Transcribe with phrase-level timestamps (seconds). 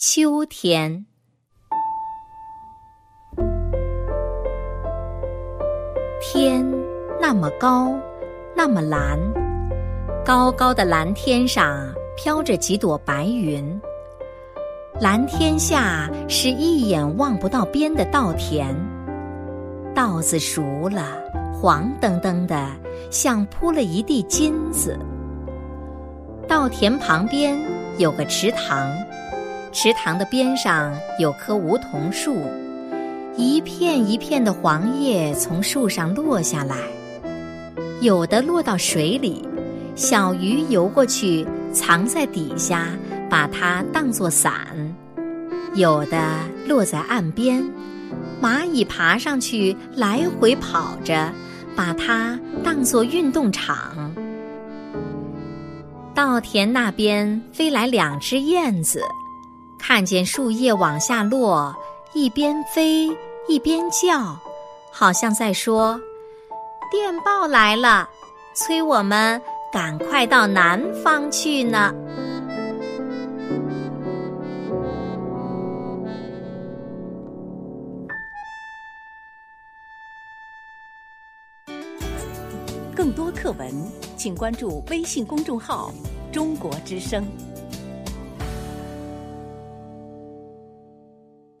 [0.00, 1.06] 秋天，
[6.22, 6.64] 天
[7.20, 7.92] 那么高，
[8.54, 9.18] 那么蓝，
[10.24, 13.80] 高高的蓝天上飘着几朵白云。
[15.00, 18.72] 蓝天下是一眼望不到边的稻田，
[19.96, 21.20] 稻子熟了，
[21.52, 22.70] 黄澄澄的，
[23.10, 24.96] 像铺了一地金子。
[26.46, 27.60] 稻田旁边
[27.96, 28.96] 有个池塘。
[29.80, 32.36] 池塘的边上有棵梧桐树，
[33.36, 36.74] 一片一片的黄叶从树上落下来，
[38.00, 39.40] 有的落到水里，
[39.94, 42.88] 小鱼游过去藏在底下，
[43.30, 44.52] 把它当作伞；
[45.74, 46.34] 有的
[46.66, 47.62] 落在岸边，
[48.42, 51.32] 蚂蚁爬上去来回跑着，
[51.76, 54.12] 把它当作运动场。
[56.16, 59.00] 稻田那边飞来两只燕子。
[59.88, 61.74] 看见树叶往下落，
[62.12, 63.08] 一边飞
[63.48, 64.38] 一边叫，
[64.92, 65.98] 好像在说
[66.92, 68.06] ：“电报来了，
[68.54, 69.40] 催我们
[69.72, 71.90] 赶快到南方去呢。”
[82.94, 83.72] 更多课文，
[84.18, 85.90] 请关注微信公众号
[86.30, 87.26] “中国之声”。